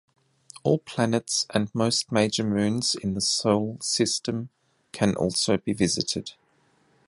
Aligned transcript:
All 0.63 0.79
planets 0.79 1.45
and 1.53 1.69
most 1.75 2.11
major 2.11 2.43
moons 2.43 2.95
in 2.95 3.13
the 3.13 3.21
Sol 3.21 3.77
system 3.81 4.49
can 4.91 5.15
also 5.15 5.57
be 5.57 5.73
visited. 5.73 6.31